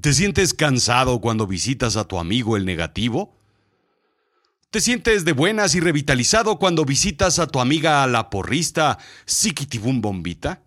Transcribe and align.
¿Te 0.00 0.12
sientes 0.12 0.52
cansado 0.52 1.22
cuando 1.22 1.46
visitas 1.46 1.96
a 1.96 2.04
tu 2.04 2.18
amigo 2.18 2.58
el 2.58 2.66
negativo? 2.66 3.34
¿Te 4.70 4.80
sientes 4.80 5.24
de 5.24 5.32
buenas 5.32 5.74
y 5.74 5.80
revitalizado 5.80 6.58
cuando 6.58 6.84
visitas 6.84 7.38
a 7.38 7.46
tu 7.46 7.60
amiga 7.60 8.06
la 8.06 8.28
porrista 8.28 8.98
Sikitibum 9.24 10.02
Bombita? 10.02 10.60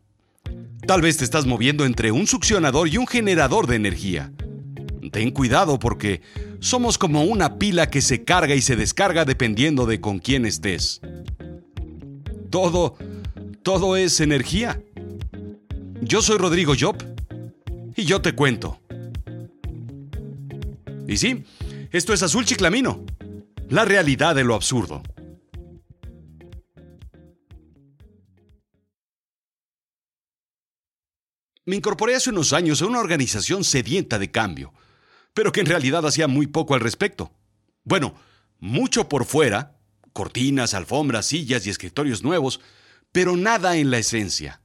Tal 0.87 1.01
vez 1.01 1.17
te 1.17 1.25
estás 1.25 1.45
moviendo 1.45 1.85
entre 1.85 2.11
un 2.11 2.25
succionador 2.25 2.87
y 2.87 2.97
un 2.97 3.05
generador 3.05 3.67
de 3.67 3.75
energía. 3.75 4.31
Ten 5.11 5.29
cuidado 5.29 5.77
porque 5.77 6.21
somos 6.59 6.97
como 6.97 7.23
una 7.23 7.59
pila 7.59 7.91
que 7.91 8.01
se 8.01 8.23
carga 8.23 8.55
y 8.55 8.61
se 8.61 8.75
descarga 8.75 9.25
dependiendo 9.25 9.85
de 9.85 10.01
con 10.01 10.17
quién 10.17 10.47
estés. 10.47 11.01
Todo, 12.49 12.97
todo 13.61 13.95
es 13.95 14.21
energía. 14.21 14.81
Yo 16.01 16.23
soy 16.23 16.39
Rodrigo 16.39 16.73
Job 16.77 16.95
y 17.95 18.05
yo 18.05 18.21
te 18.21 18.33
cuento. 18.33 18.79
Y 21.09 21.17
sí, 21.17 21.43
esto 21.91 22.13
es 22.13 22.21
Azul 22.21 22.45
Chiclamino, 22.45 23.03
la 23.67 23.83
realidad 23.83 24.35
de 24.35 24.43
lo 24.43 24.53
absurdo. 24.53 25.01
Me 31.65 31.75
incorporé 31.75 32.13
hace 32.13 32.29
unos 32.29 32.53
años 32.53 32.83
a 32.83 32.85
una 32.85 32.99
organización 32.99 33.63
sedienta 33.63 34.19
de 34.19 34.29
cambio, 34.29 34.71
pero 35.33 35.51
que 35.51 35.61
en 35.61 35.65
realidad 35.65 36.05
hacía 36.05 36.27
muy 36.27 36.45
poco 36.45 36.75
al 36.75 36.81
respecto. 36.81 37.31
Bueno, 37.83 38.13
mucho 38.59 39.09
por 39.09 39.25
fuera, 39.25 39.79
cortinas, 40.13 40.75
alfombras, 40.75 41.25
sillas 41.25 41.65
y 41.65 41.71
escritorios 41.71 42.21
nuevos, 42.21 42.59
pero 43.11 43.35
nada 43.35 43.77
en 43.77 43.89
la 43.89 43.97
esencia. 43.97 44.61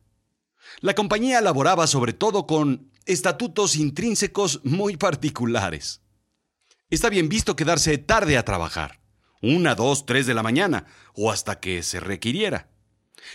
La 0.82 0.94
compañía 0.94 1.40
laboraba 1.40 1.86
sobre 1.86 2.12
todo 2.12 2.46
con 2.46 2.90
estatutos 3.06 3.76
intrínsecos 3.76 4.60
muy 4.62 4.98
particulares. 4.98 6.03
Está 6.94 7.08
bien 7.08 7.28
visto 7.28 7.56
quedarse 7.56 7.98
tarde 7.98 8.38
a 8.38 8.44
trabajar, 8.44 9.00
una, 9.42 9.74
dos, 9.74 10.06
tres 10.06 10.26
de 10.26 10.34
la 10.34 10.44
mañana, 10.44 10.86
o 11.14 11.32
hasta 11.32 11.58
que 11.58 11.82
se 11.82 11.98
requiriera. 11.98 12.68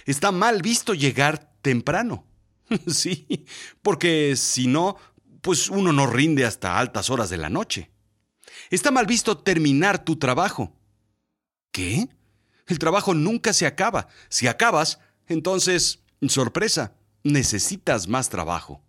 Está 0.06 0.32
mal 0.32 0.62
visto 0.62 0.94
llegar 0.94 1.52
temprano. 1.62 2.26
sí, 2.88 3.46
porque 3.82 4.38
si 4.38 4.68
no, 4.68 4.96
pues 5.42 5.70
uno 5.70 5.92
no 5.92 6.08
rinde 6.08 6.46
hasta 6.46 6.80
altas 6.80 7.10
horas 7.10 7.30
de 7.30 7.36
la 7.36 7.50
noche. 7.50 7.92
Está 8.70 8.92
mal 8.92 9.06
visto 9.06 9.38
terminar 9.40 10.06
tu 10.06 10.16
trabajo. 10.16 10.74
¿Qué? 11.74 12.08
El 12.66 12.80
trabajo 12.80 13.14
nunca 13.14 13.52
se 13.52 13.66
acaba. 13.66 14.08
Si 14.30 14.48
acabas, 14.48 15.00
entonces, 15.28 16.00
sorpresa, 16.30 16.96
necesitas 17.26 18.08
más 18.08 18.30
trabajo. 18.30 18.86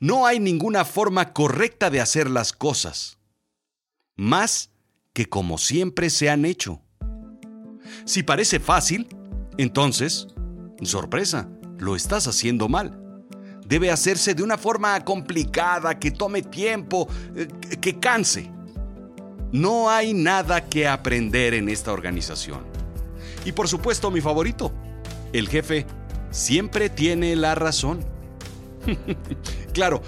No 0.00 0.26
hay 0.26 0.40
ninguna 0.40 0.84
forma 0.84 1.32
correcta 1.32 1.90
de 1.90 2.00
hacer 2.00 2.28
las 2.28 2.52
cosas 2.52 3.17
más 4.18 4.70
que 5.14 5.26
como 5.26 5.56
siempre 5.56 6.10
se 6.10 6.28
han 6.28 6.44
hecho. 6.44 6.82
Si 8.04 8.22
parece 8.22 8.60
fácil, 8.60 9.08
entonces, 9.56 10.28
sorpresa, 10.82 11.48
lo 11.78 11.96
estás 11.96 12.26
haciendo 12.26 12.68
mal. 12.68 13.00
Debe 13.64 13.90
hacerse 13.90 14.34
de 14.34 14.42
una 14.42 14.58
forma 14.58 15.02
complicada, 15.04 15.98
que 15.98 16.10
tome 16.10 16.42
tiempo, 16.42 17.08
eh, 17.36 17.48
que 17.80 17.98
canse. 17.98 18.50
No 19.52 19.88
hay 19.88 20.12
nada 20.14 20.68
que 20.68 20.88
aprender 20.88 21.54
en 21.54 21.68
esta 21.68 21.92
organización. 21.92 22.66
Y 23.44 23.52
por 23.52 23.68
supuesto, 23.68 24.10
mi 24.10 24.20
favorito, 24.20 24.72
el 25.32 25.48
jefe 25.48 25.86
siempre 26.30 26.90
tiene 26.90 27.36
la 27.36 27.54
razón. 27.54 28.04
claro, 29.72 30.02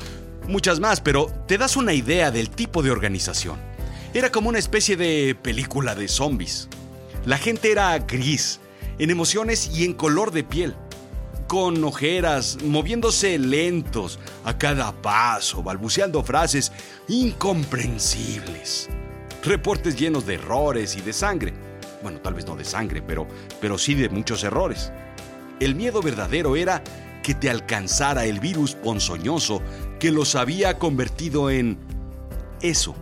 muchas 0.48 0.80
más, 0.80 1.00
pero 1.00 1.27
te 1.47 1.58
das 1.58 1.77
una 1.77 1.95
idea 1.95 2.30
del 2.30 2.50
tipo 2.50 2.83
de 2.83 2.91
organización. 2.91 3.70
Era 4.12 4.33
como 4.33 4.48
una 4.48 4.58
especie 4.58 4.97
de 4.97 5.36
película 5.41 5.94
de 5.94 6.08
zombies. 6.08 6.69
La 7.27 7.39
gente 7.39 7.70
era 7.70 7.96
gris, 8.01 8.58
en 8.98 9.08
emociones 9.11 9.70
y 9.73 9.85
en 9.85 9.92
color 9.92 10.33
de 10.33 10.42
piel, 10.42 10.74
con 11.46 11.85
ojeras, 11.85 12.58
moviéndose 12.64 13.39
lentos 13.39 14.18
a 14.45 14.58
cada 14.58 14.90
paso, 15.01 15.62
balbuceando 15.62 16.24
frases 16.24 16.73
incomprensibles. 17.07 18.89
Reportes 19.45 19.95
llenos 19.95 20.27
de 20.27 20.35
errores 20.35 20.96
y 20.96 21.02
de 21.02 21.12
sangre. 21.12 21.55
Bueno, 22.02 22.18
tal 22.18 22.35
vez 22.35 22.46
no 22.46 22.56
de 22.56 22.64
sangre, 22.64 23.02
pero, 23.02 23.29
pero 23.61 23.79
sí 23.79 23.95
de 23.95 24.08
muchos 24.08 24.42
errores. 24.42 24.90
El 25.61 25.77
miedo 25.77 26.02
verdadero 26.02 26.56
era 26.56 26.83
que 27.23 27.35
te 27.35 27.48
alcanzara 27.48 28.24
el 28.24 28.40
virus 28.40 28.74
ponzoñoso 28.74 29.62
que 30.01 30.11
los 30.11 30.35
había 30.35 30.80
convertido 30.80 31.48
en 31.48 31.79
eso 32.61 32.96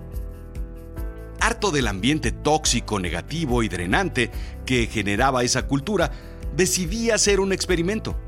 harto 1.49 1.71
del 1.71 1.87
ambiente 1.87 2.31
tóxico, 2.31 3.01
negativo 3.01 3.63
y 3.63 3.71
drenante 3.71 4.31
que 4.67 4.87
generaba 4.87 5.45
esa 5.45 5.67
cultura, 5.67 6.13
decidí 6.55 7.11
hacer 7.11 7.41
un 7.41 7.55
experimento. 7.55 8.19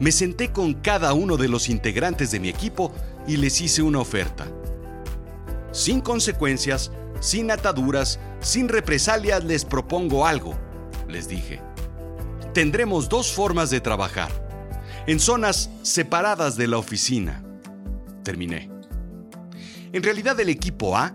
Me 0.00 0.10
senté 0.10 0.52
con 0.52 0.72
cada 0.72 1.12
uno 1.12 1.36
de 1.36 1.48
los 1.48 1.68
integrantes 1.68 2.30
de 2.30 2.40
mi 2.40 2.48
equipo 2.48 2.94
y 3.26 3.36
les 3.36 3.60
hice 3.60 3.82
una 3.82 3.98
oferta. 3.98 4.46
Sin 5.70 6.00
consecuencias, 6.00 6.92
sin 7.20 7.50
ataduras, 7.50 8.18
sin 8.40 8.70
represalias 8.70 9.44
les 9.44 9.66
propongo 9.66 10.26
algo, 10.26 10.58
les 11.08 11.28
dije. 11.28 11.60
Tendremos 12.54 13.10
dos 13.10 13.30
formas 13.32 13.68
de 13.68 13.82
trabajar, 13.82 14.30
en 15.06 15.20
zonas 15.20 15.68
separadas 15.82 16.56
de 16.56 16.68
la 16.68 16.78
oficina. 16.78 17.44
Terminé. 18.24 18.70
En 19.92 20.02
realidad 20.02 20.40
el 20.40 20.48
equipo 20.48 20.96
A 20.96 21.14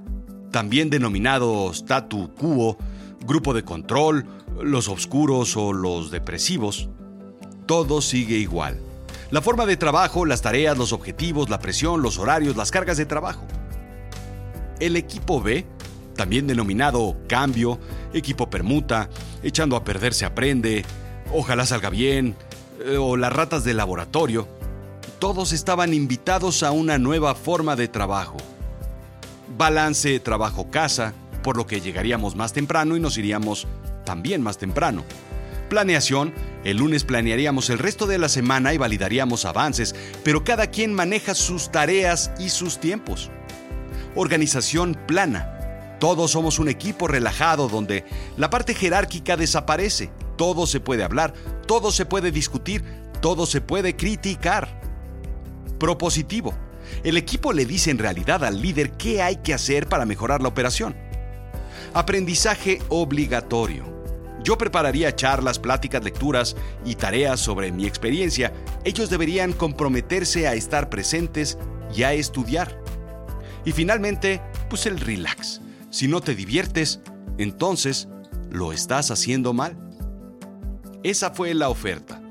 también 0.51 0.89
denominados 0.89 1.77
statu 1.77 2.33
quo, 2.35 2.77
grupo 3.25 3.53
de 3.53 3.63
control, 3.63 4.25
los 4.61 4.89
oscuros 4.89 5.55
o 5.57 5.73
los 5.73 6.11
depresivos, 6.11 6.89
todo 7.65 8.01
sigue 8.01 8.35
igual. 8.37 8.79
La 9.31 9.41
forma 9.41 9.65
de 9.65 9.77
trabajo, 9.77 10.25
las 10.25 10.41
tareas, 10.41 10.77
los 10.77 10.91
objetivos, 10.91 11.49
la 11.49 11.59
presión, 11.59 12.01
los 12.01 12.17
horarios, 12.17 12.57
las 12.57 12.69
cargas 12.69 12.97
de 12.97 13.05
trabajo. 13.05 13.45
El 14.79 14.97
equipo 14.97 15.41
B, 15.41 15.65
también 16.15 16.47
denominado 16.47 17.15
cambio, 17.27 17.79
equipo 18.13 18.49
permuta, 18.49 19.09
echando 19.41 19.77
a 19.77 19.83
perder 19.85 20.13
se 20.13 20.25
aprende, 20.25 20.83
ojalá 21.31 21.65
salga 21.65 21.89
bien, 21.89 22.35
eh, 22.85 22.97
o 22.97 23.15
las 23.15 23.31
ratas 23.31 23.63
de 23.63 23.73
laboratorio, 23.73 24.49
todos 25.19 25.53
estaban 25.53 25.93
invitados 25.93 26.63
a 26.63 26.71
una 26.71 26.97
nueva 26.97 27.35
forma 27.35 27.75
de 27.75 27.87
trabajo 27.87 28.37
balance 29.57 30.19
trabajo-casa, 30.19 31.13
por 31.43 31.57
lo 31.57 31.65
que 31.65 31.81
llegaríamos 31.81 32.35
más 32.35 32.53
temprano 32.53 32.95
y 32.95 32.99
nos 32.99 33.17
iríamos 33.17 33.67
también 34.05 34.41
más 34.41 34.57
temprano. 34.57 35.03
Planeación, 35.69 36.33
el 36.63 36.77
lunes 36.77 37.03
planearíamos 37.03 37.69
el 37.69 37.79
resto 37.79 38.05
de 38.05 38.17
la 38.17 38.29
semana 38.29 38.73
y 38.73 38.77
validaríamos 38.77 39.45
avances, 39.45 39.95
pero 40.23 40.43
cada 40.43 40.67
quien 40.67 40.93
maneja 40.93 41.33
sus 41.33 41.71
tareas 41.71 42.31
y 42.39 42.49
sus 42.49 42.79
tiempos. 42.79 43.29
Organización 44.15 44.97
plana. 45.07 45.97
Todos 45.99 46.31
somos 46.31 46.59
un 46.59 46.67
equipo 46.67 47.07
relajado 47.07 47.69
donde 47.69 48.03
la 48.35 48.49
parte 48.49 48.73
jerárquica 48.73 49.37
desaparece. 49.37 50.11
Todo 50.35 50.67
se 50.67 50.79
puede 50.79 51.03
hablar, 51.03 51.33
todo 51.67 51.91
se 51.91 52.05
puede 52.05 52.31
discutir, 52.31 52.83
todo 53.21 53.45
se 53.45 53.61
puede 53.61 53.95
criticar. 53.95 54.81
Propositivo 55.79 56.53
el 57.03 57.17
equipo 57.17 57.53
le 57.53 57.65
dice 57.65 57.91
en 57.91 57.97
realidad 57.97 58.43
al 58.43 58.61
líder 58.61 58.91
qué 58.91 59.21
hay 59.21 59.37
que 59.37 59.53
hacer 59.53 59.87
para 59.87 60.05
mejorar 60.05 60.41
la 60.41 60.49
operación. 60.49 60.95
Aprendizaje 61.93 62.79
obligatorio. 62.89 63.91
Yo 64.43 64.57
prepararía 64.57 65.15
charlas, 65.15 65.59
pláticas, 65.59 66.03
lecturas 66.03 66.55
y 66.85 66.95
tareas 66.95 67.39
sobre 67.39 67.71
mi 67.71 67.85
experiencia. 67.85 68.53
Ellos 68.83 69.09
deberían 69.09 69.53
comprometerse 69.53 70.47
a 70.47 70.53
estar 70.53 70.89
presentes 70.89 71.57
y 71.95 72.03
a 72.03 72.13
estudiar. 72.13 72.81
Y 73.65 73.71
finalmente, 73.71 74.41
pues 74.69 74.85
el 74.85 74.99
relax. 74.99 75.61
Si 75.91 76.07
no 76.07 76.21
te 76.21 76.33
diviertes, 76.33 77.01
entonces 77.37 78.07
lo 78.49 78.73
estás 78.73 79.11
haciendo 79.11 79.53
mal. 79.53 79.77
Esa 81.03 81.31
fue 81.31 81.53
la 81.53 81.69
oferta. 81.69 82.21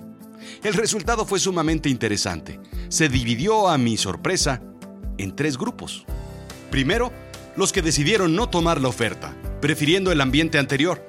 El 0.64 0.74
resultado 0.74 1.24
fue 1.24 1.38
sumamente 1.38 1.88
interesante 1.88 2.58
se 2.90 3.08
dividió 3.08 3.69
a 3.69 3.78
mi 3.78 3.96
sorpresa 3.96 4.60
en 5.16 5.34
tres 5.37 5.56
grupos. 5.56 6.04
Primero, 6.70 7.12
los 7.56 7.72
que 7.72 7.82
decidieron 7.82 8.34
no 8.34 8.50
tomar 8.50 8.81
la 8.81 8.88
oferta, 8.88 9.32
prefiriendo 9.60 10.10
el 10.10 10.20
ambiente 10.20 10.58
anterior. 10.58 11.08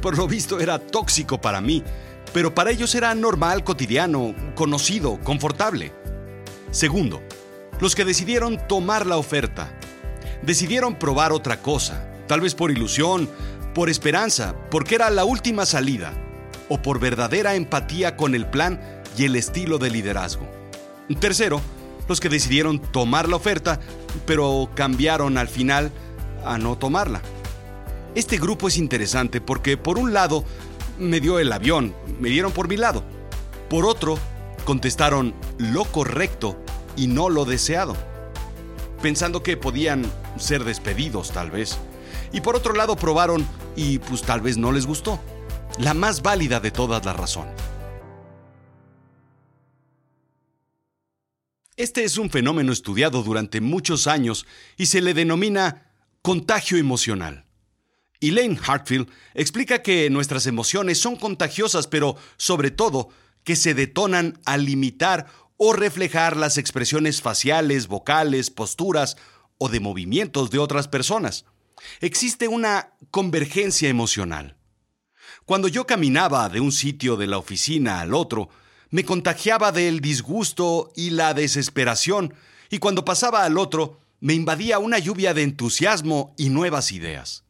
Por 0.00 0.16
lo 0.16 0.26
visto 0.26 0.58
era 0.58 0.78
tóxico 0.78 1.38
para 1.38 1.60
mí, 1.60 1.84
pero 2.32 2.54
para 2.54 2.70
ellos 2.70 2.94
era 2.94 3.14
normal, 3.14 3.62
cotidiano, 3.62 4.34
conocido, 4.54 5.20
confortable. 5.20 5.92
Segundo, 6.70 7.22
los 7.78 7.94
que 7.94 8.06
decidieron 8.06 8.58
tomar 8.66 9.06
la 9.06 9.18
oferta. 9.18 9.78
Decidieron 10.42 10.98
probar 10.98 11.32
otra 11.32 11.60
cosa, 11.60 12.08
tal 12.26 12.40
vez 12.40 12.54
por 12.54 12.70
ilusión, 12.70 13.28
por 13.74 13.90
esperanza, 13.90 14.54
porque 14.70 14.94
era 14.94 15.10
la 15.10 15.26
última 15.26 15.66
salida, 15.66 16.14
o 16.70 16.80
por 16.80 17.00
verdadera 17.00 17.54
empatía 17.54 18.16
con 18.16 18.34
el 18.34 18.46
plan 18.46 18.80
y 19.18 19.24
el 19.24 19.36
estilo 19.36 19.76
de 19.76 19.90
liderazgo. 19.90 20.61
Tercero, 21.20 21.60
los 22.08 22.20
que 22.20 22.28
decidieron 22.28 22.78
tomar 22.78 23.28
la 23.28 23.36
oferta 23.36 23.80
pero 24.26 24.70
cambiaron 24.74 25.38
al 25.38 25.48
final 25.48 25.90
a 26.44 26.58
no 26.58 26.76
tomarla. 26.76 27.22
Este 28.14 28.38
grupo 28.38 28.68
es 28.68 28.76
interesante 28.76 29.40
porque 29.40 29.76
por 29.76 29.98
un 29.98 30.12
lado 30.12 30.44
me 30.98 31.20
dio 31.20 31.38
el 31.38 31.52
avión, 31.52 31.94
me 32.20 32.28
dieron 32.28 32.52
por 32.52 32.68
mi 32.68 32.76
lado. 32.76 33.04
Por 33.68 33.86
otro, 33.86 34.18
contestaron 34.64 35.34
lo 35.58 35.84
correcto 35.84 36.58
y 36.96 37.06
no 37.06 37.30
lo 37.30 37.44
deseado, 37.44 37.96
pensando 39.00 39.42
que 39.42 39.56
podían 39.56 40.04
ser 40.36 40.64
despedidos 40.64 41.32
tal 41.32 41.50
vez. 41.50 41.78
Y 42.32 42.42
por 42.42 42.56
otro 42.56 42.74
lado 42.74 42.96
probaron 42.96 43.46
y 43.76 43.98
pues 43.98 44.22
tal 44.22 44.40
vez 44.40 44.58
no 44.58 44.72
les 44.72 44.86
gustó. 44.86 45.18
La 45.78 45.94
más 45.94 46.20
válida 46.20 46.60
de 46.60 46.70
todas 46.70 47.04
las 47.04 47.16
razones. 47.16 47.54
Este 51.76 52.04
es 52.04 52.18
un 52.18 52.28
fenómeno 52.28 52.70
estudiado 52.70 53.22
durante 53.22 53.62
muchos 53.62 54.06
años 54.06 54.46
y 54.76 54.86
se 54.86 55.00
le 55.00 55.14
denomina 55.14 55.90
contagio 56.20 56.76
emocional. 56.76 57.46
Elaine 58.20 58.58
Hartfield 58.62 59.08
explica 59.32 59.82
que 59.82 60.10
nuestras 60.10 60.46
emociones 60.46 60.98
son 60.98 61.16
contagiosas, 61.16 61.86
pero 61.86 62.16
sobre 62.36 62.70
todo 62.70 63.08
que 63.42 63.56
se 63.56 63.72
detonan 63.72 64.38
al 64.44 64.66
limitar 64.66 65.26
o 65.56 65.72
reflejar 65.72 66.36
las 66.36 66.58
expresiones 66.58 67.22
faciales, 67.22 67.88
vocales, 67.88 68.50
posturas 68.50 69.16
o 69.56 69.70
de 69.70 69.80
movimientos 69.80 70.50
de 70.50 70.58
otras 70.58 70.88
personas. 70.88 71.46
Existe 72.00 72.48
una 72.48 72.92
convergencia 73.10 73.88
emocional. 73.88 74.58
Cuando 75.46 75.68
yo 75.68 75.86
caminaba 75.86 76.48
de 76.50 76.60
un 76.60 76.70
sitio 76.70 77.16
de 77.16 77.26
la 77.26 77.38
oficina 77.38 78.00
al 78.00 78.14
otro, 78.14 78.50
me 78.92 79.06
contagiaba 79.06 79.72
del 79.72 80.00
disgusto 80.00 80.92
y 80.94 81.10
la 81.10 81.32
desesperación, 81.32 82.34
y 82.70 82.78
cuando 82.78 83.06
pasaba 83.06 83.44
al 83.44 83.56
otro, 83.56 83.98
me 84.20 84.34
invadía 84.34 84.78
una 84.78 84.98
lluvia 84.98 85.32
de 85.32 85.42
entusiasmo 85.42 86.34
y 86.36 86.50
nuevas 86.50 86.92
ideas. 86.92 87.44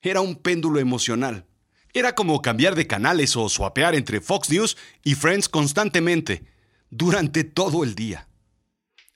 Era 0.00 0.20
un 0.20 0.36
péndulo 0.36 0.78
emocional. 0.78 1.44
Era 1.92 2.14
como 2.14 2.40
cambiar 2.40 2.76
de 2.76 2.86
canales 2.86 3.36
o 3.36 3.48
swapear 3.48 3.96
entre 3.96 4.20
Fox 4.20 4.48
News 4.48 4.76
y 5.02 5.16
Friends 5.16 5.48
constantemente, 5.48 6.44
durante 6.88 7.42
todo 7.42 7.82
el 7.82 7.96
día. 7.96 8.28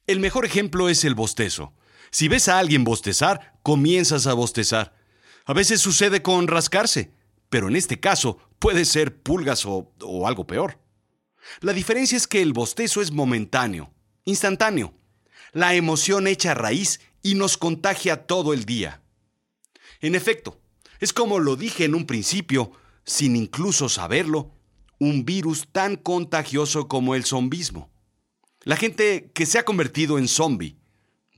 El 0.09 0.19
mejor 0.19 0.45
ejemplo 0.45 0.89
es 0.89 1.05
el 1.05 1.15
bostezo. 1.15 1.73
Si 2.11 2.27
ves 2.27 2.49
a 2.49 2.59
alguien 2.59 2.83
bostezar, 2.83 3.61
comienzas 3.63 4.27
a 4.27 4.35
bostezar. 4.35 4.97
A 5.45 5.53
veces 5.53 5.81
sucede 5.81 6.21
con 6.21 6.49
rascarse, 6.49 7.13
pero 7.49 7.69
en 7.69 7.77
este 7.77 8.01
caso 8.01 8.39
puede 8.59 8.85
ser 8.85 9.23
pulgas 9.23 9.65
o, 9.67 9.93
o 10.01 10.27
algo 10.27 10.49
peor. 10.49 10.80
La 11.61 11.73
diferencia 11.73 12.17
es 12.17 12.27
que 12.27 12.43
el 12.43 12.53
bostezo 12.53 13.01
es 13.01 13.13
momentáneo, 13.13 13.93
instantáneo. 14.25 14.95
La 15.53 15.75
emoción 15.75 16.27
echa 16.27 16.55
raíz 16.55 17.01
y 17.23 17.35
nos 17.35 17.57
contagia 17.57 18.27
todo 18.27 18.53
el 18.53 18.65
día. 18.65 19.03
En 20.01 20.15
efecto, 20.15 20.61
es 21.01 21.13
como 21.13 21.39
lo 21.39 21.57
dije 21.57 21.85
en 21.85 21.95
un 21.95 22.07
principio, 22.07 22.73
sin 23.05 23.37
incluso 23.37 23.89
saberlo, 23.89 24.55
un 24.99 25.25
virus 25.25 25.69
tan 25.73 25.97
contagioso 25.97 26.89
como 26.89 27.15
el 27.15 27.25
zombismo. 27.25 27.91
La 28.63 28.77
gente 28.77 29.31
que 29.35 29.47
se 29.47 29.59
ha 29.59 29.65
convertido 29.65 30.19
en 30.19 30.29
zombie 30.29 30.81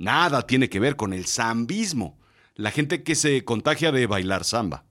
Nada 0.02 0.48
tiene 0.48 0.68
que 0.68 0.80
ver 0.80 0.96
con 0.96 1.12
el 1.12 1.26
zambismo, 1.26 2.18
la 2.56 2.72
gente 2.72 3.04
que 3.04 3.14
se 3.14 3.44
contagia 3.44 3.92
de 3.92 4.08
bailar 4.08 4.44
samba. 4.44 4.84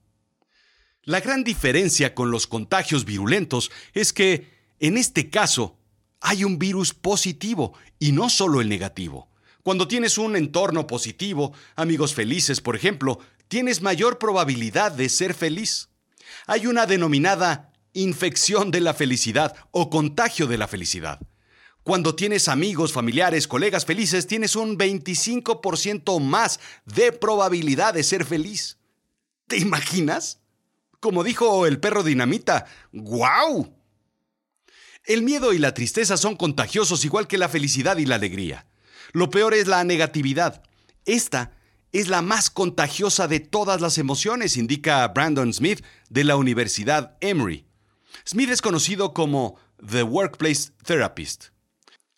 La 1.04 1.20
gran 1.20 1.44
diferencia 1.44 2.16
con 2.16 2.32
los 2.32 2.48
contagios 2.48 3.04
virulentos 3.04 3.72
es 3.94 4.14
que, 4.14 4.48
en 4.82 4.98
este 4.98 5.30
caso, 5.30 5.78
hay 6.20 6.44
un 6.44 6.58
virus 6.58 6.94
positivo 6.94 7.74
y 8.00 8.12
no 8.12 8.30
solo 8.32 8.62
el 8.62 8.68
negativo. 8.68 9.30
Cuando 9.62 9.88
tienes 9.88 10.18
un 10.18 10.36
entorno 10.36 10.88
positivo, 10.88 11.54
amigos 11.76 12.16
felices, 12.16 12.62
por 12.62 12.76
ejemplo, 12.76 13.20
tienes 13.48 13.84
mayor 13.84 14.18
probabilidad 14.18 14.92
de 14.92 15.08
ser 15.08 15.36
feliz. 15.36 15.90
Hay 16.48 16.66
una 16.66 16.88
denominada 16.88 17.72
infección 17.94 18.72
de 18.72 18.82
la 18.82 18.96
felicidad 18.96 19.56
o 19.70 19.92
contagio 19.92 20.48
de 20.48 20.58
la 20.58 20.68
felicidad. 20.68 21.20
Cuando 21.84 22.16
tienes 22.16 22.48
amigos, 22.48 22.92
familiares, 22.92 23.48
colegas 23.48 23.86
felices, 23.86 24.26
tienes 24.26 24.56
un 24.56 24.80
25% 24.80 26.20
más 26.20 26.60
de 26.86 27.12
probabilidad 27.12 27.94
de 27.94 28.04
ser 28.04 28.26
feliz. 28.26 28.80
¿Te 29.46 29.58
imaginas? 29.58 30.40
Como 31.00 31.24
dijo 31.24 31.68
el 31.68 31.80
perro 31.80 32.02
dinamita, 32.02 32.66
¡guau! 32.92 33.81
El 35.06 35.24
miedo 35.24 35.54
y 35.54 35.58
la 35.58 35.74
tristeza 35.74 36.16
son 36.16 36.36
contagiosos 36.36 37.06
igual 37.06 37.28
que 37.28 37.40
la 37.40 37.50
felicidad 37.50 37.98
y 37.98 38.06
la 38.06 38.16
alegría. 38.16 38.68
Lo 39.14 39.30
peor 39.30 39.54
es 39.54 39.68
la 39.68 39.84
negatividad. 39.84 40.62
Esta 41.06 41.52
es 41.92 42.08
la 42.08 42.22
más 42.22 42.50
contagiosa 42.50 43.28
de 43.28 43.40
todas 43.40 43.82
las 43.82 43.98
emociones, 43.98 44.58
indica 44.58 45.08
Brandon 45.08 45.52
Smith 45.54 45.84
de 46.10 46.24
la 46.24 46.36
Universidad 46.36 47.18
Emory. 47.20 47.66
Smith 48.28 48.50
es 48.50 48.62
conocido 48.62 49.14
como 49.14 49.58
The 49.86 50.04
Workplace 50.04 50.72
Therapist. 50.84 51.46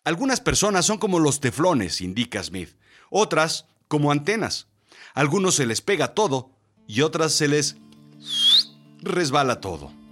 Algunas 0.04 0.40
personas 0.40 0.84
son 0.84 0.98
como 0.98 1.18
los 1.18 1.40
teflones, 1.40 2.02
indica 2.02 2.42
Smith, 2.42 2.76
otras 3.10 3.66
como 3.88 4.12
antenas. 4.12 4.68
algunos 5.14 5.54
se 5.54 5.66
les 5.66 5.80
pega 5.80 6.14
todo 6.14 6.50
y 6.86 7.00
otras 7.00 7.32
se 7.32 7.48
les 7.48 7.76
resbala 9.00 9.60
todo. 9.60 10.03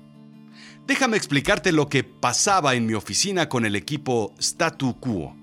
Déjame 0.86 1.16
explicarte 1.16 1.70
lo 1.70 1.88
que 1.88 2.02
pasaba 2.02 2.74
en 2.74 2.86
mi 2.86 2.94
oficina 2.94 3.48
con 3.48 3.64
el 3.64 3.76
equipo 3.76 4.34
Statu 4.38 4.98
Quo. 4.98 5.34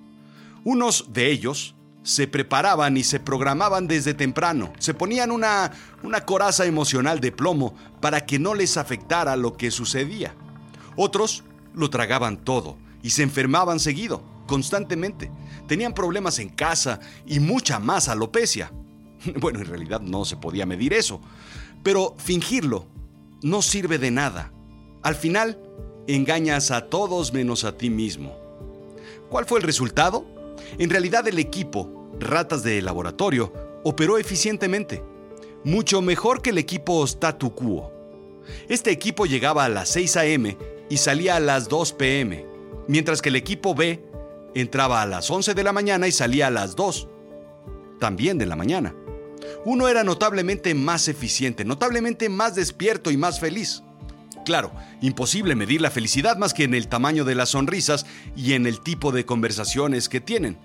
Unos 0.66 1.14
de 1.14 1.32
ellos 1.32 1.76
se 2.04 2.28
preparaban 2.28 2.98
y 2.98 3.04
se 3.04 3.22
programaban 3.22 3.88
desde 3.88 4.14
temprano, 4.14 4.74
se 4.80 4.94
ponían 4.94 5.32
una, 5.32 5.72
una 6.04 6.26
coraza 6.26 6.66
emocional 6.66 7.22
de 7.22 7.32
plomo 7.32 7.74
para 8.02 8.26
que 8.26 8.38
no 8.38 8.54
les 8.54 8.76
afectara 8.76 9.38
lo 9.38 9.56
que 9.56 9.72
sucedía. 9.72 10.36
Otros 10.98 11.44
lo 11.74 11.90
tragaban 11.90 12.38
todo 12.38 12.78
y 13.02 13.12
se 13.12 13.24
enfermaban 13.24 13.80
seguido 13.80 14.24
constantemente. 14.46 15.32
Tenían 15.68 15.94
problemas 15.94 16.40
en 16.40 16.50
casa 16.50 17.00
y 17.26 17.40
mucha 17.40 17.80
más 17.80 18.10
alopecia. 18.10 18.72
Bueno, 19.40 19.60
en 19.60 19.66
realidad 19.66 20.00
no 20.02 20.24
se 20.24 20.38
podía 20.38 20.66
medir 20.66 20.94
eso, 20.94 21.22
pero 21.84 22.16
fingirlo 22.18 22.88
no 23.42 23.62
sirve 23.62 24.00
de 24.00 24.12
nada. 24.12 24.52
Al 25.02 25.16
final, 25.16 25.60
engañas 26.08 26.72
a 26.72 26.88
todos 26.88 27.34
menos 27.34 27.64
a 27.64 27.78
ti 27.78 27.90
mismo. 27.90 28.38
¿Cuál 29.30 29.46
fue 29.46 29.60
el 29.60 29.66
resultado? 29.66 30.26
En 30.78 30.90
realidad 30.90 31.28
el 31.28 31.40
equipo, 31.40 32.10
ratas 32.20 32.64
de 32.64 32.82
laboratorio, 32.82 33.54
operó 33.84 34.18
eficientemente, 34.18 35.04
mucho 35.64 36.02
mejor 36.02 36.42
que 36.42 36.50
el 36.50 36.58
equipo 36.58 37.04
statu 37.06 37.54
quo. 37.54 37.92
Este 38.68 38.92
equipo 38.92 39.26
llegaba 39.26 39.66
a 39.66 39.70
las 39.70 39.90
6 39.90 40.18
a.m. 40.18 40.58
y 40.90 40.98
salía 40.98 41.36
a 41.36 41.40
las 41.40 41.70
2 41.70 41.94
p.m., 41.94 42.46
mientras 42.88 43.22
que 43.22 43.30
el 43.30 43.36
equipo 43.36 43.76
B 43.76 44.10
Entraba 44.56 45.02
a 45.02 45.06
las 45.06 45.30
11 45.30 45.54
de 45.54 45.64
la 45.64 45.74
mañana 45.74 46.08
y 46.08 46.12
salía 46.12 46.48
a 46.48 46.52
las 46.52 46.76
2, 46.76 47.08
también 48.00 48.38
de 48.38 48.48
la 48.48 48.56
mañana. 48.56 48.96
Uno 49.64 49.88
era 49.88 50.04
notablemente 50.04 50.74
más 50.74 51.08
eficiente, 51.08 51.66
notablemente 51.66 52.30
más 52.30 52.56
despierto 52.56 53.12
y 53.12 53.18
más 53.18 53.40
feliz. 53.40 53.84
Claro, 54.50 54.72
imposible 55.00 55.54
medir 55.54 55.80
la 55.80 55.92
felicidad 55.92 56.36
más 56.36 56.56
que 56.56 56.64
en 56.64 56.74
el 56.74 56.88
tamaño 56.88 57.24
de 57.24 57.36
las 57.36 57.50
sonrisas 57.50 58.08
y 58.36 58.54
en 58.54 58.66
el 58.66 58.80
tipo 58.80 59.12
de 59.12 59.24
conversaciones 59.24 60.10
que 60.10 60.22
tienen. 60.22 60.58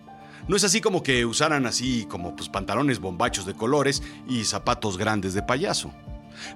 No 0.49 0.57
es 0.57 0.65
así 0.65 0.81
como 0.81 1.03
que 1.03 1.27
usaran 1.27 1.67
así 1.67 2.07
como 2.09 2.35
pues, 2.35 2.49
pantalones 2.49 2.99
bombachos 2.99 3.45
de 3.45 3.53
colores 3.53 4.03
y 4.27 4.45
zapatos 4.45 4.97
grandes 4.97 5.35
de 5.35 5.43
payaso. 5.43 5.93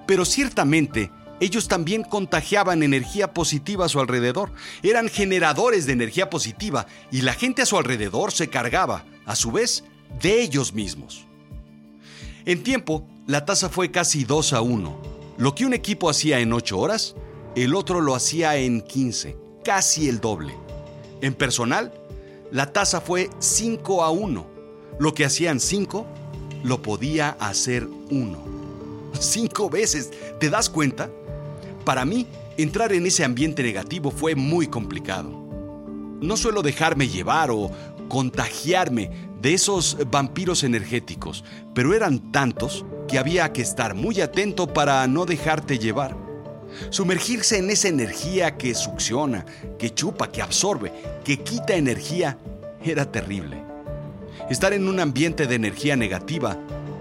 Pero 0.07 0.25
ciertamente 0.25 1.11
ellos 1.39 1.69
también 1.69 2.03
contagiaban 2.03 2.83
energía 2.83 3.35
positiva 3.35 3.85
a 3.85 3.91
su 3.91 4.01
alrededor. 4.01 4.51
Eran 4.83 5.11
generadores 5.11 5.85
de 5.85 5.93
energía 5.93 6.31
positiva 6.31 6.87
y 7.11 7.21
la 7.21 7.35
gente 7.35 7.61
a 7.61 7.67
su 7.67 7.77
alrededor 7.77 8.33
se 8.33 8.49
cargaba, 8.49 9.05
a 9.27 9.37
su 9.37 9.53
vez, 9.53 9.85
de 10.23 10.41
ellos 10.41 10.73
mismos. 10.73 11.27
En 12.47 12.63
tiempo, 12.63 13.07
la 13.27 13.45
tasa 13.45 13.69
fue 13.69 13.91
casi 13.91 14.25
2 14.25 14.55
a 14.55 14.63
1. 14.63 15.18
Lo 15.39 15.55
que 15.55 15.65
un 15.65 15.73
equipo 15.73 16.11
hacía 16.11 16.41
en 16.41 16.53
8 16.53 16.77
horas, 16.77 17.15
el 17.55 17.77
otro 17.77 18.01
lo 18.01 18.17
hacía 18.17 18.57
en 18.57 18.81
15, 18.81 19.37
casi 19.65 20.09
el 20.09 20.21
doble. 20.21 20.53
En 21.21 21.33
personal, 21.33 21.93
la 22.51 22.73
tasa 22.73 23.01
fue 23.01 23.31
5 23.39 24.03
a 24.03 24.11
1. 24.11 24.47
Lo 24.99 25.15
que 25.15 25.25
hacían 25.25 25.61
5, 25.61 26.07
lo 26.65 26.83
podía 26.83 27.37
hacer 27.39 27.87
1. 28.11 28.59
Cinco 29.21 29.71
veces, 29.71 30.11
¿te 30.41 30.51
das 30.51 30.69
cuenta? 30.69 31.09
Para 31.85 32.05
mí, 32.05 32.27
entrar 32.57 32.93
en 32.93 33.07
ese 33.07 33.25
ambiente 33.25 33.63
negativo 33.63 34.11
fue 34.11 34.35
muy 34.35 34.67
complicado. 34.67 35.31
No 36.21 36.37
suelo 36.37 36.63
dejarme 36.63 37.07
llevar 37.07 37.53
o 37.53 37.71
contagiarme 38.09 39.11
de 39.41 39.55
esos 39.55 39.97
vampiros 40.11 40.65
energéticos, 40.65 41.45
pero 41.75 41.95
eran 41.95 42.33
tantos 42.33 42.85
que 43.09 43.19
había 43.19 43.53
que 43.53 43.63
estar 43.63 43.95
muy 43.95 44.21
atento 44.21 44.73
para 44.73 45.07
no 45.09 45.25
dejarte 45.25 45.79
llevar. 45.79 46.17
Sumergirse 46.91 47.59
en 47.59 47.71
esa 47.71 47.89
energía 47.89 48.57
que 48.57 48.75
succiona, 48.75 49.45
que 49.79 49.93
chupa, 49.93 50.31
que 50.31 50.43
absorbe, 50.43 50.93
que 51.25 51.39
quita 51.39 51.75
energía, 51.75 52.39
era 52.85 53.11
terrible. 53.11 53.63
Estar 54.51 54.73
en 54.73 54.87
un 54.87 55.01
ambiente 55.01 55.47
de 55.47 55.55
energía 55.55 55.97
negativa 55.97 56.57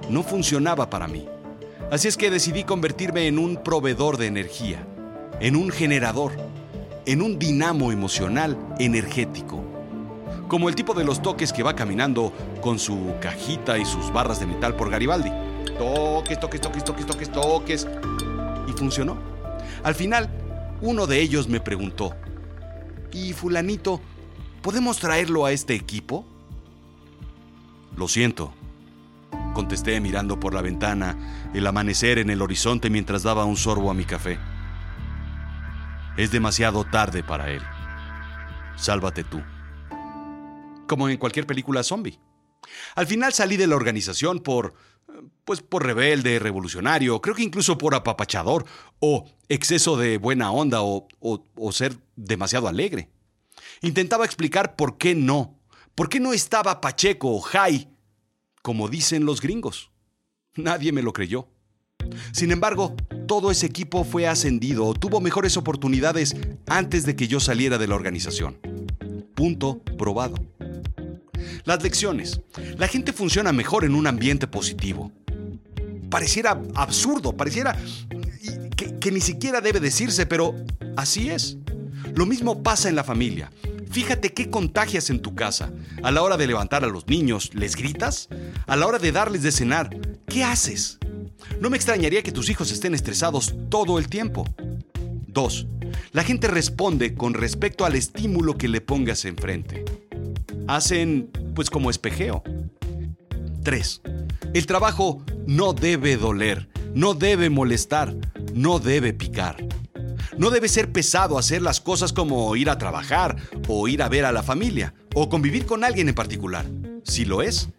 no 0.10 0.24
funcionaba 0.24 0.90
para 0.90 1.08
mí. 1.08 1.28
Así 1.92 2.08
es 2.08 2.18
que 2.18 2.32
decidí 2.32 2.64
convertirme 2.64 3.28
en 3.28 3.38
un 3.40 3.58
proveedor 3.58 4.18
de 4.18 4.28
energía, 4.28 4.86
en 5.40 5.56
un 5.56 5.70
generador, 5.70 6.32
en 7.06 7.22
un 7.22 7.38
dinamo 7.40 7.92
emocional 7.92 8.58
energético. 8.80 9.64
Como 10.48 10.70
el 10.70 10.76
tipo 10.76 10.94
de 10.94 11.04
los 11.04 11.22
toques 11.22 11.54
que 11.54 11.64
va 11.64 11.76
caminando 11.76 12.34
con 12.62 12.80
su 12.80 13.14
cajita 13.22 13.78
y 13.78 13.86
sus 13.86 14.12
barras 14.12 14.40
de 14.40 14.46
metal 14.46 14.76
por 14.76 14.90
Garibaldi. 14.90 15.32
Toques, 15.78 16.40
toques, 16.40 16.62
toques, 16.62 16.84
toques, 16.84 17.06
toques, 17.06 17.32
toques. 17.32 17.88
Y 18.68 18.72
funcionó. 18.74 19.18
Al 19.84 19.96
final, 19.96 20.30
uno 20.82 21.08
de 21.08 21.22
ellos 21.22 21.48
me 21.48 21.60
preguntó, 21.60 22.16
¿y 23.12 23.34
fulanito, 23.34 24.02
podemos 24.62 25.00
traerlo 25.00 25.46
a 25.46 25.52
este 25.52 25.74
equipo? 25.74 26.26
Lo 27.96 28.08
siento, 28.08 28.54
contesté 29.54 30.00
mirando 30.00 30.40
por 30.40 30.54
la 30.54 30.62
ventana 30.62 31.50
el 31.54 31.66
amanecer 31.66 32.20
en 32.20 32.30
el 32.30 32.42
horizonte 32.42 32.90
mientras 32.90 33.24
daba 33.24 33.46
un 33.46 33.58
sorbo 33.58 33.90
a 33.90 33.94
mi 33.94 34.06
café. 34.06 34.38
Es 36.16 36.32
demasiado 36.32 36.84
tarde 36.84 37.24
para 37.24 37.50
él. 37.50 37.62
Sálvate 38.76 39.24
tú. 39.24 39.42
Como 40.88 41.10
en 41.10 41.18
cualquier 41.18 41.48
película 41.48 41.84
zombie. 41.84 42.20
Al 42.96 43.08
final 43.08 43.34
salí 43.34 43.58
de 43.58 43.68
la 43.68 43.76
organización 43.76 44.40
por 44.40 44.74
pues 45.48 45.62
por 45.62 45.86
rebelde, 45.86 46.40
revolucionario, 46.40 47.22
creo 47.22 47.34
que 47.34 47.42
incluso 47.42 47.78
por 47.78 47.96
apapachador, 47.96 48.66
o 49.00 49.24
exceso 49.48 49.96
de 49.96 50.18
buena 50.18 50.52
onda, 50.52 50.82
o, 50.82 51.08
o, 51.22 51.72
ser 51.72 51.96
demasiado 52.18 52.68
alegre. 52.68 53.10
Intentaba 53.82 54.26
explicar 54.26 54.76
por 54.76 54.98
qué 54.98 55.16
no, 55.16 55.58
por 55.96 56.10
qué 56.10 56.20
no 56.20 56.34
estaba 56.34 56.82
Pacheco 56.82 57.30
o 57.30 57.40
high, 57.40 57.88
como 58.62 58.90
dicen 58.90 59.24
los 59.24 59.40
gringos. 59.40 59.90
Nadie 60.56 60.92
me 60.92 61.02
lo 61.02 61.14
creyó. 61.14 61.48
Sin 62.34 62.52
embargo, 62.52 62.98
todo 63.26 63.50
ese 63.50 63.68
equipo 63.68 64.04
fue 64.04 64.28
ascendido 64.28 64.86
o 64.86 64.94
tuvo 64.96 65.22
mejores 65.22 65.56
oportunidades 65.56 66.36
antes 66.68 67.06
de 67.06 67.16
que 67.16 67.30
yo 67.30 67.40
saliera 67.40 67.78
de 67.78 67.88
la 67.88 67.96
organización. 67.96 68.60
Punto 69.34 69.80
probado. 69.98 70.36
Las 71.64 71.82
lecciones. 71.84 72.42
La 72.78 72.90
gente 72.90 73.14
funciona 73.14 73.54
mejor 73.54 73.86
en 73.86 73.96
un 73.96 74.08
ambiente 74.08 74.46
positivo. 74.46 75.14
Pareciera 76.10 76.62
absurdo, 76.76 77.36
pareciera 77.36 77.78
que, 79.00 79.12
ni 79.12 79.22
siquiera 79.22 79.62
debe 79.62 79.80
decirse, 79.80 80.26
pero 80.26 80.56
así 80.96 81.30
es. 81.30 81.58
Lo 82.16 82.26
mismo 82.26 82.64
pasa 82.64 82.90
en 82.90 82.96
la 82.96 83.04
familia. 83.04 83.52
Fíjate 83.90 84.34
qué 84.34 84.50
contagias 84.50 85.10
en 85.10 85.22
tu 85.22 85.36
casa. 85.36 85.72
A 86.04 86.12
la 86.12 86.22
hora 86.22 86.38
de 86.38 86.48
levantar 86.48 86.84
a 86.84 86.88
los 86.88 87.08
niños, 87.08 87.52
¿les 87.54 87.76
gritas? 87.76 88.30
A 88.68 88.76
la 88.76 88.86
hora 88.86 89.00
de 89.00 89.12
darles 89.12 89.44
de 89.44 89.52
cenar, 89.52 89.90
¿qué 90.28 90.44
haces? 90.44 91.00
No 91.62 91.70
me 91.70 91.78
extrañaría 91.78 92.22
que 92.22 92.32
tus 92.32 92.50
hijos 92.50 92.72
estén 92.72 92.94
estresados 92.94 93.56
todo 93.70 93.98
el 93.98 94.08
tiempo. 94.08 94.46
2. 95.28 95.68
La 96.12 96.24
gente 96.24 96.48
responde 96.48 97.16
con 97.16 97.34
respecto 97.34 97.86
al 97.86 97.96
estímulo 97.96 98.58
que 98.58 98.68
le 98.68 98.82
pongas 98.82 99.26
enfrente. 99.26 99.86
Hacen 100.68 101.30
pues 101.56 101.70
como 101.70 101.90
espejeo. 101.90 102.44
3. 103.64 104.02
El 104.54 104.66
trabajo 104.66 105.24
no 105.48 105.74
debe 105.74 106.18
doler, 106.18 106.70
no 106.94 107.14
debe 107.14 107.50
molestar, 107.50 108.14
no 108.54 108.80
debe 108.80 109.14
picar. 109.14 109.66
No 110.38 110.52
debe 110.52 110.68
ser 110.68 110.92
pesado 110.92 111.40
hacer 111.40 111.62
las 111.64 111.82
cosas 111.82 112.14
como 112.14 112.56
ir 112.56 112.70
a 112.70 112.78
trabajar 112.78 113.38
o 113.68 113.88
ir 113.88 114.04
a 114.04 114.10
ver 114.10 114.26
a 114.26 114.32
la 114.32 114.44
familia 114.44 114.94
o 115.16 115.30
convivir 115.30 115.66
con 115.66 115.84
alguien 115.84 116.10
en 116.10 116.16
particular. 116.16 116.66
Si 117.04 117.26
lo 117.26 117.42
es, 117.42 117.70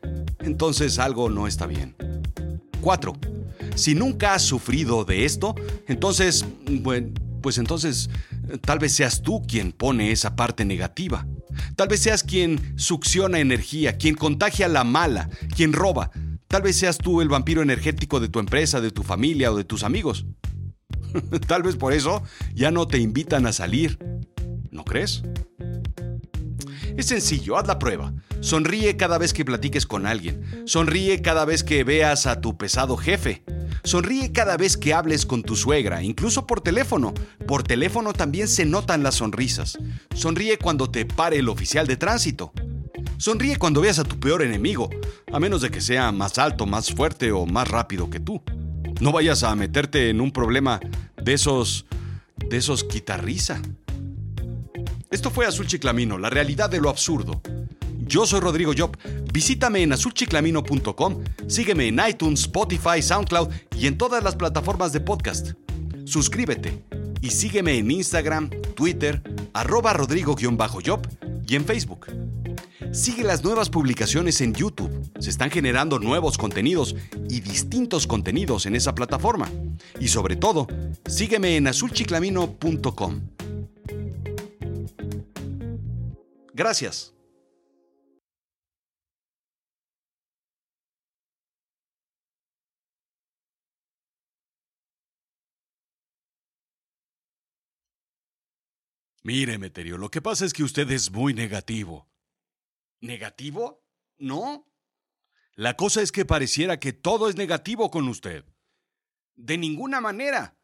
entonces 0.40 0.98
algo 0.98 1.28
no 1.28 1.46
está 1.46 1.66
bien. 1.66 1.94
4. 2.80 3.16
Si 3.76 3.94
nunca 3.94 4.34
has 4.34 4.42
sufrido 4.42 5.04
de 5.04 5.25
esto, 5.25 5.54
entonces, 5.87 6.44
bueno, 6.66 7.10
pues 7.42 7.58
entonces 7.58 8.10
tal 8.62 8.78
vez 8.78 8.92
seas 8.92 9.22
tú 9.22 9.42
quien 9.46 9.72
pone 9.72 10.10
esa 10.10 10.34
parte 10.34 10.64
negativa. 10.64 11.26
Tal 11.76 11.87
vez 11.87 12.00
seas 12.00 12.25
quien 12.25 12.75
succiona 12.76 13.38
energía, 13.38 13.98
quien 13.98 14.14
contagia 14.14 14.68
la 14.68 14.84
mala, 14.84 15.28
quien 15.54 15.72
roba. 15.72 16.10
Tal 16.49 16.62
vez 16.62 16.76
seas 16.76 16.97
tú 16.97 17.21
el 17.21 17.28
vampiro 17.28 17.61
energético 17.61 18.21
de 18.21 18.31
tu 18.31 18.38
empresa, 18.38 18.81
de 18.81 18.90
tu 18.90 19.02
familia 19.02 19.52
o 19.52 19.57
de 19.57 19.64
tus 19.64 19.83
amigos. 19.83 20.25
Tal 21.47 21.62
vez 21.62 21.76
por 21.76 21.93
eso 21.93 22.23
ya 22.55 22.71
no 22.71 22.88
te 22.88 22.99
invitan 22.99 23.47
a 23.47 23.52
salir. 23.52 23.99
¿No 24.71 24.85
crees? 24.85 25.23
Es 26.97 27.07
sencillo, 27.07 27.59
haz 27.59 27.67
la 27.67 27.78
prueba. 27.78 28.14
Sonríe 28.40 28.97
cada 28.97 29.19
vez 29.19 29.35
que 29.35 29.45
platiques 29.45 29.87
con 29.87 30.07
alguien. 30.07 30.62
Sonríe 30.64 31.21
cada 31.21 31.45
vez 31.45 31.62
que 31.62 31.85
veas 31.85 32.26
a 32.26 32.40
tu 32.40 32.57
pesado 32.57 32.97
jefe. 32.97 33.45
Sonríe 33.85 34.33
cada 34.33 34.57
vez 34.57 34.76
que 34.76 34.95
hables 34.95 35.26
con 35.26 35.43
tu 35.43 35.55
suegra, 35.55 36.02
incluso 36.02 36.47
por 36.47 36.62
teléfono. 36.62 37.12
Por 37.47 37.62
teléfono 37.62 38.14
también 38.14 38.49
se 38.49 38.64
notan 38.64 39.02
las 39.02 39.17
sonrisas. 39.17 39.78
Sonríe 40.14 40.59
cuando 40.59 40.90
te 40.90 41.05
pare 41.05 41.38
el 41.38 41.49
oficial 41.49 41.87
de 41.87 41.99
tránsito. 41.99 42.52
Sonríe 43.18 43.56
cuando 43.56 43.80
veas 43.80 43.98
a 43.98 44.04
tu 44.04 44.18
peor 44.20 44.42
enemigo, 44.42 44.88
a 45.32 45.40
menos 45.40 45.60
de 45.60 45.70
que 45.70 45.80
sea 45.80 46.12
más 46.12 46.38
alto, 46.38 46.66
más 46.66 46.92
fuerte 46.92 47.32
o 47.32 47.46
más 47.46 47.68
rápido 47.68 48.08
que 48.08 48.20
tú. 48.20 48.40
No 49.00 49.10
vayas 49.10 49.42
a 49.42 49.54
meterte 49.56 50.08
en 50.08 50.20
un 50.20 50.30
problema 50.30 50.80
de 51.20 51.32
esos... 51.34 51.84
de 52.37 52.56
esos 52.56 52.84
quitarrisa. 52.84 53.60
Esto 55.10 55.30
fue 55.30 55.46
Azul 55.46 55.66
Chiclamino, 55.66 56.16
la 56.16 56.30
realidad 56.30 56.70
de 56.70 56.80
lo 56.80 56.88
absurdo. 56.88 57.42
Yo 58.06 58.25
soy 58.25 58.38
Rodrigo 58.38 58.72
Job. 58.76 58.96
Visítame 59.32 59.82
en 59.82 59.92
azulchiclamino.com, 59.92 61.25
sígueme 61.48 61.88
en 61.88 62.00
iTunes, 62.08 62.42
Spotify, 62.42 63.02
SoundCloud 63.02 63.48
y 63.76 63.88
en 63.88 63.98
todas 63.98 64.22
las 64.22 64.37
plataformas 64.37 64.92
de 64.92 65.00
podcast. 65.00 65.54
Suscríbete 66.04 66.84
y 67.20 67.30
sígueme 67.30 67.78
en 67.78 67.90
Instagram, 67.90 68.48
Twitter, 68.76 69.20
arroba 69.54 69.92
rodrigo-job 69.92 71.06
y 71.48 71.56
en 71.56 71.64
Facebook. 71.64 72.17
Sigue 72.92 73.23
las 73.23 73.45
nuevas 73.45 73.68
publicaciones 73.68 74.40
en 74.40 74.54
YouTube. 74.54 74.90
Se 75.18 75.30
están 75.30 75.50
generando 75.50 75.99
nuevos 75.99 76.38
contenidos 76.38 76.97
y 77.28 77.40
distintos 77.40 78.07
contenidos 78.07 78.66
en 78.66 78.75
esa 78.75 78.95
plataforma. 78.95 79.50
Y 80.00 80.09
sobre 80.09 80.37
todo, 80.37 80.66
sígueme 81.07 81.57
en 81.57 81.68
azulchiclamino.com. 81.68 83.21
Gracias. 86.54 87.14
Mire, 99.23 99.59
Meterio, 99.59 99.99
lo 99.99 100.11
que 100.11 100.23
pasa 100.23 100.47
es 100.47 100.54
que 100.54 100.62
usted 100.62 100.90
es 100.90 101.12
muy 101.12 101.35
negativo. 101.35 102.09
¿Negativo? 103.00 103.85
No. 104.19 104.67
La 105.55 105.75
cosa 105.75 106.02
es 106.02 106.12
que 106.12 106.25
pareciera 106.25 106.78
que 106.78 106.93
todo 106.93 107.28
es 107.28 107.37
negativo 107.37 107.90
con 107.90 108.09
usted. 108.09 108.45
De 109.35 109.59
ninguna 109.59 110.00
manera. 110.00 110.59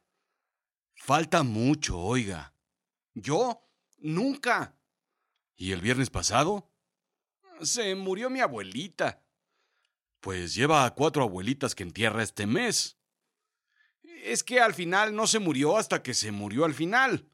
Falta 0.94 1.42
mucho, 1.42 1.98
oiga. 1.98 2.54
Yo, 3.14 3.68
nunca. 3.98 4.78
¿Y 5.56 5.72
el 5.72 5.80
viernes 5.80 6.10
pasado? 6.10 6.72
Se 7.60 7.94
murió 7.94 8.30
mi 8.30 8.40
abuelita. 8.40 9.24
Pues 10.20 10.54
lleva 10.54 10.84
a 10.84 10.94
cuatro 10.94 11.22
abuelitas 11.22 11.74
que 11.74 11.82
entierra 11.82 12.22
este 12.22 12.46
mes. 12.46 12.98
Es 14.24 14.42
que 14.42 14.60
al 14.60 14.74
final 14.74 15.14
no 15.14 15.26
se 15.26 15.38
murió 15.38 15.76
hasta 15.76 16.02
que 16.02 16.14
se 16.14 16.32
murió 16.32 16.64
al 16.64 16.74
final. 16.74 17.30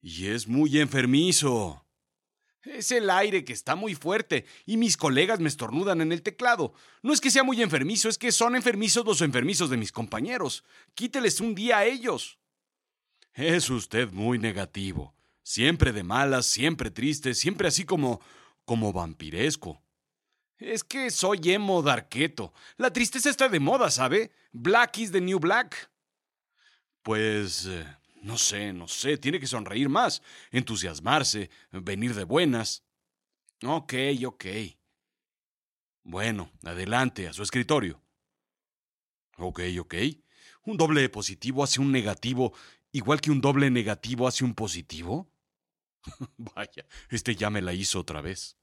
Y 0.00 0.28
es 0.28 0.48
muy 0.48 0.78
enfermizo. 0.78 1.86
Es 2.62 2.92
el 2.92 3.10
aire 3.10 3.44
que 3.44 3.52
está 3.52 3.74
muy 3.74 3.94
fuerte 3.94 4.44
y 4.66 4.76
mis 4.76 4.96
colegas 4.96 5.40
me 5.40 5.48
estornudan 5.48 6.00
en 6.00 6.12
el 6.12 6.22
teclado. 6.22 6.74
No 7.02 7.12
es 7.12 7.20
que 7.20 7.30
sea 7.30 7.42
muy 7.42 7.60
enfermizo, 7.60 8.08
es 8.08 8.18
que 8.18 8.30
son 8.30 8.54
enfermizos 8.54 9.04
los 9.04 9.20
enfermizos 9.20 9.68
de 9.68 9.76
mis 9.76 9.90
compañeros. 9.90 10.64
Quíteles 10.94 11.40
un 11.40 11.54
día 11.54 11.78
a 11.78 11.84
ellos. 11.84 12.38
Es 13.34 13.68
usted 13.68 14.12
muy 14.12 14.38
negativo. 14.38 15.14
Siempre 15.42 15.92
de 15.92 16.04
malas, 16.04 16.46
siempre 16.46 16.90
triste, 16.90 17.34
siempre 17.34 17.68
así 17.68 17.84
como. 17.84 18.20
como 18.64 18.92
vampiresco. 18.92 19.82
Es 20.58 20.84
que 20.84 21.10
soy 21.10 21.40
emo 21.50 21.82
darqueto. 21.82 22.52
La 22.76 22.92
tristeza 22.92 23.28
está 23.28 23.48
de 23.48 23.58
moda, 23.58 23.90
¿sabe? 23.90 24.30
Black 24.52 24.98
is 24.98 25.10
the 25.10 25.20
new 25.20 25.40
black. 25.40 25.90
Pues. 27.02 27.66
Eh, 27.66 27.84
no 28.22 28.38
sé, 28.38 28.72
no 28.72 28.88
sé, 28.88 29.18
tiene 29.18 29.40
que 29.40 29.46
sonreír 29.46 29.88
más, 29.88 30.22
entusiasmarse, 30.50 31.50
venir 31.72 32.14
de 32.14 32.24
buenas. 32.24 32.84
Ok, 33.64 33.94
ok. 34.26 34.46
Bueno, 36.04 36.50
adelante, 36.64 37.28
a 37.28 37.32
su 37.32 37.42
escritorio. 37.42 38.00
Ok, 39.38 39.60
ok. 39.80 39.94
¿Un 40.64 40.76
doble 40.76 41.08
positivo 41.08 41.64
hace 41.64 41.80
un 41.80 41.90
negativo 41.90 42.52
igual 42.92 43.20
que 43.20 43.30
un 43.30 43.40
doble 43.40 43.70
negativo 43.70 44.28
hace 44.28 44.44
un 44.44 44.54
positivo? 44.54 45.30
Vaya, 46.36 46.86
este 47.10 47.34
ya 47.34 47.50
me 47.50 47.62
la 47.62 47.72
hizo 47.72 48.00
otra 48.00 48.20
vez. 48.20 48.56